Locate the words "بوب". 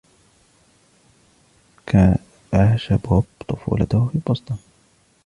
2.93-3.25